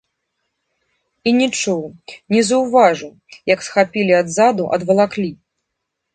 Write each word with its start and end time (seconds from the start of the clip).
І 1.31 1.33
не 1.39 1.47
чуў, 1.59 1.83
не 2.37 2.41
заўважыў, 2.49 3.13
як 3.53 3.59
схапілі 3.69 4.19
адзаду, 4.23 4.63
адвалаклі. 4.81 5.29